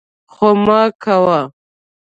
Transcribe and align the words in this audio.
خو 0.33 0.47
مه 0.65 0.81
کوه! 1.03 1.39